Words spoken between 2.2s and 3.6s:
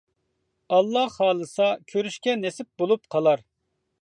نېسىپ بولۇپ قالار.